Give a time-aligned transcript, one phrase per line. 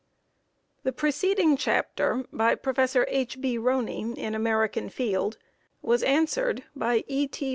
[0.81, 2.95] The preceding chapter by Prof.
[3.07, 3.39] H.
[3.39, 3.59] B.
[3.59, 5.37] Roney in American Field,
[5.83, 7.27] was answered by E.
[7.27, 7.49] T.